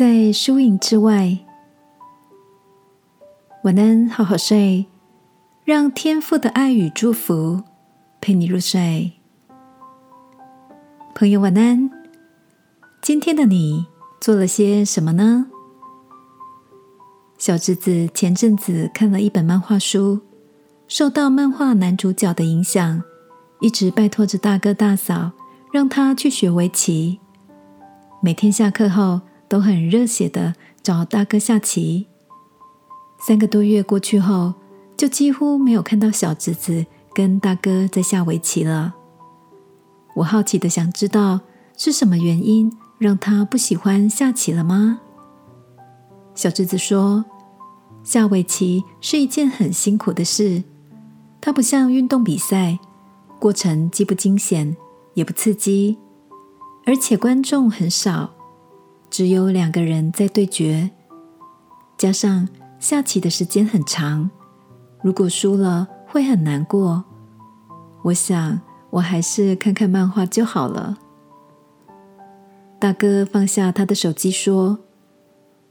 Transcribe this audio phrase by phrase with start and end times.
[0.00, 1.36] 在输赢之外。
[3.64, 4.86] 晚安，好好睡，
[5.62, 7.62] 让天父的爱与祝福
[8.18, 9.12] 陪你入睡。
[11.14, 11.90] 朋友，晚安。
[13.02, 13.88] 今天的你
[14.22, 15.48] 做了些什么呢？
[17.36, 20.20] 小侄子前阵子看了一本漫画书，
[20.88, 23.02] 受到漫画男主角的影响，
[23.60, 25.32] 一直拜托着大哥大嫂
[25.70, 27.20] 让他去学围棋。
[28.22, 32.06] 每天下课后都很热血的找大哥下棋。
[33.18, 34.54] 三个多月过去后，
[34.96, 38.94] 就几乎没有看到小侄子跟大哥在下围棋了。
[40.14, 41.40] 我好奇的想知道
[41.76, 45.00] 是什么原因让他不喜欢下棋了吗？
[46.34, 47.24] 小侄子说，
[48.04, 50.62] 下围棋是一件很辛苦的事，
[51.40, 52.78] 它不像运动比赛，
[53.40, 54.76] 过程既不惊险
[55.14, 55.98] 也不刺激，
[56.86, 58.30] 而且观众很少，
[59.20, 60.88] 只有两个人在对决，
[61.98, 64.30] 加上下棋的时间很长，
[65.02, 67.04] 如果输了会很难过。
[68.04, 68.58] 我想。
[68.92, 70.96] 我还是看看漫画就好了。
[72.78, 74.78] 大哥放下他的手机说：“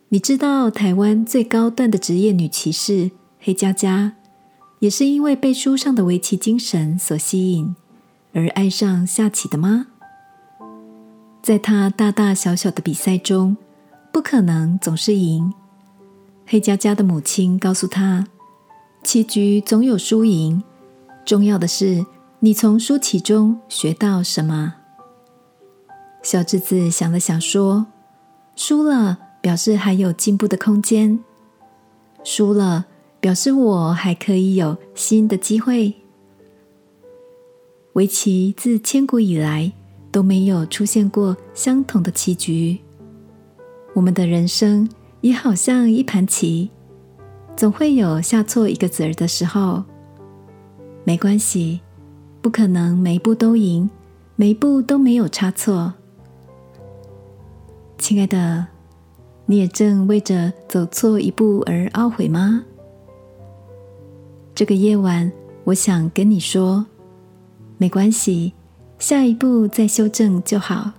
[0.09, 4.13] 你知道台湾最高段的职业女骑士黑佳佳，
[4.77, 7.75] 也是因为被书上的围棋精神所吸引
[8.31, 9.87] 而爱上下棋的吗？
[11.41, 13.57] 在他大大小小的比赛中，
[14.11, 15.53] 不可能总是赢。
[16.45, 18.27] 黑佳佳的母亲告诉他，
[19.03, 20.63] 棋局总有输赢，
[21.25, 22.05] 重要的是。”
[22.41, 24.75] 你从输棋中学到什么？
[26.23, 27.87] 小侄子想了想说
[28.55, 31.19] ：“输了表示还有进步的空间，
[32.23, 32.85] 输了
[33.19, 35.93] 表示我还可以有新的机会。
[37.91, 39.73] 围棋自千古以来
[40.11, 42.79] 都没有出现过相同的棋局，
[43.93, 44.89] 我们的人生
[45.21, 46.69] 也好像一盘棋，
[47.55, 49.83] 总会有下错一个子儿的时候。
[51.03, 51.79] 没关系。”
[52.41, 53.89] 不可能每一步都赢，
[54.37, 55.93] 每一步都没有差错。
[57.97, 58.65] 亲爱的，
[59.45, 62.63] 你也正为着走错一步而懊悔吗？
[64.55, 65.29] 这个夜晚，
[65.65, 66.85] 我想跟你说，
[67.77, 68.53] 没关系，
[68.99, 70.91] 下一步再修正就好。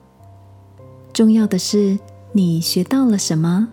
[1.13, 1.99] 重要的是
[2.33, 3.69] 你学到了什么。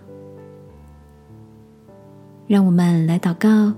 [2.46, 3.72] 让我们来祷告。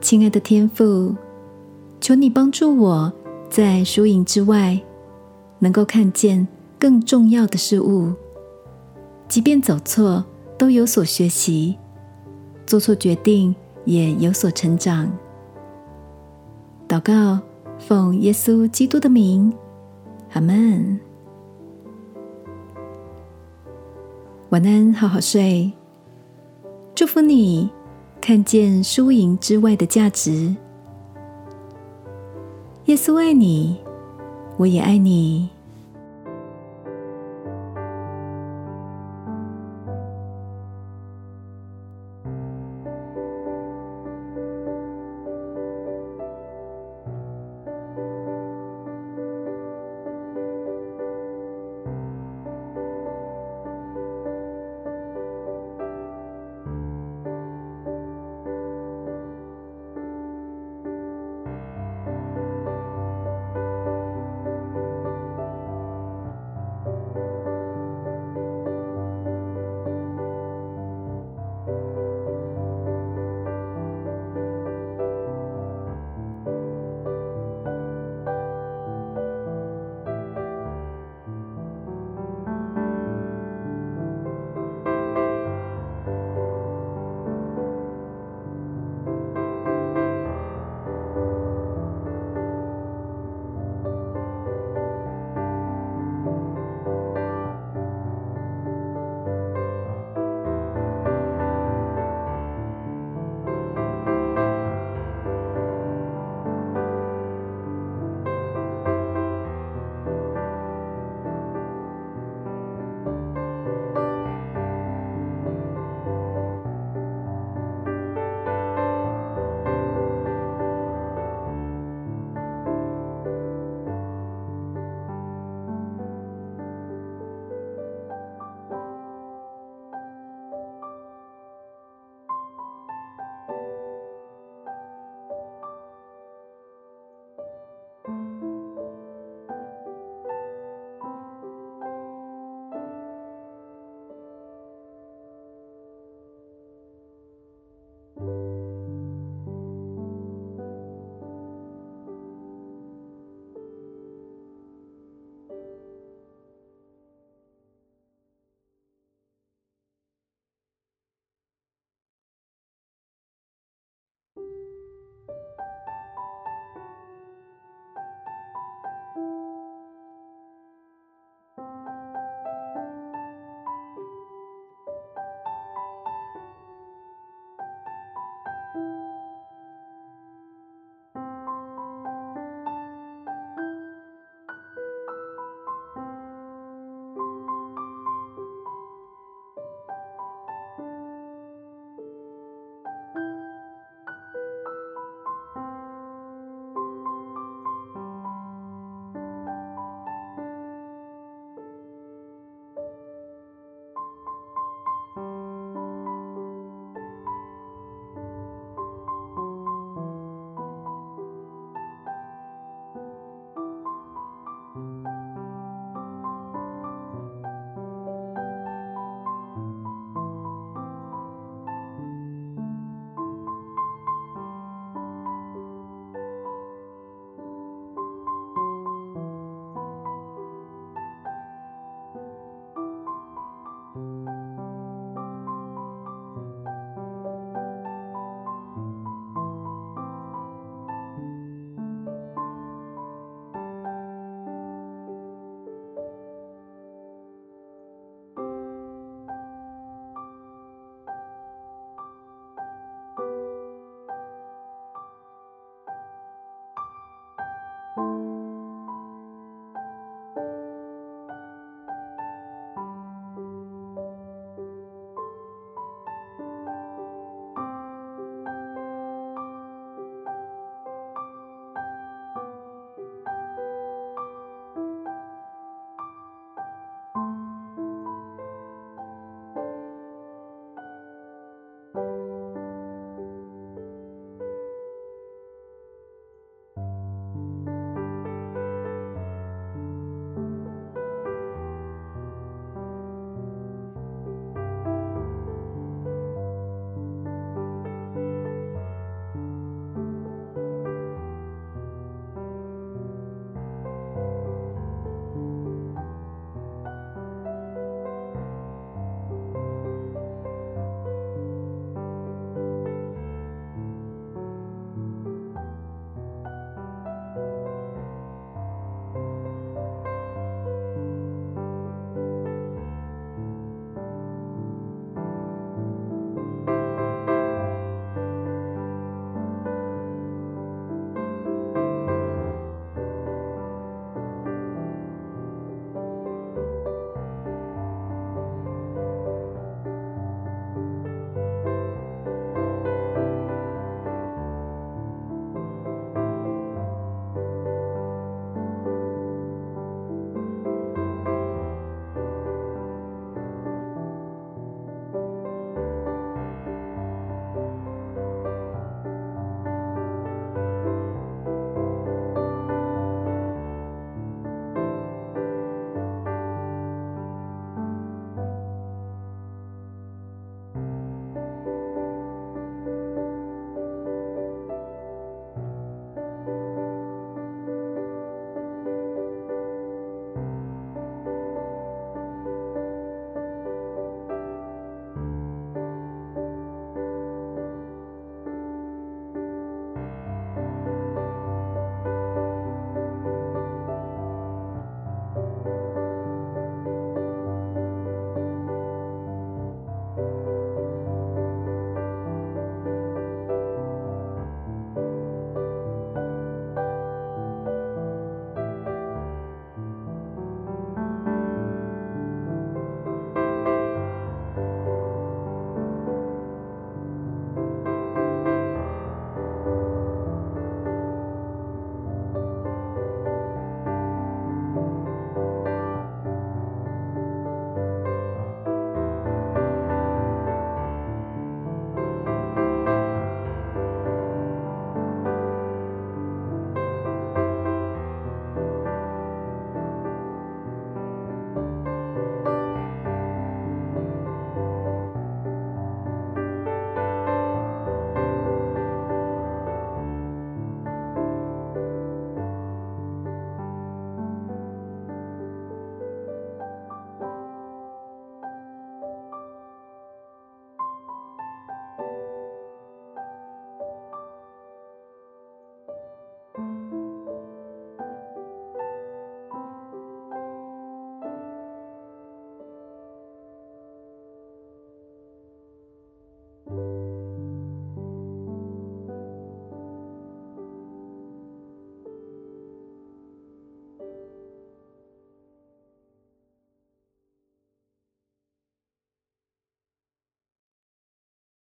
[0.00, 1.14] 亲爱的天父，
[2.00, 3.12] 求你帮助我
[3.48, 4.80] 在输赢之外，
[5.60, 6.46] 能够看见
[6.80, 8.12] 更重要的事物。
[9.28, 10.24] 即便走错，
[10.58, 11.76] 都有所学习；
[12.66, 13.54] 做错决定，
[13.84, 15.08] 也有所成长。
[16.88, 17.40] 祷告，
[17.78, 19.52] 奉耶稣基督的名，
[20.32, 20.98] 阿门。
[24.50, 25.72] 晚安，好好睡。
[26.94, 27.70] 祝福你。
[28.18, 30.52] 看见输赢之外的价值。
[32.86, 33.78] 耶稣爱你，
[34.56, 35.48] 我也爱你。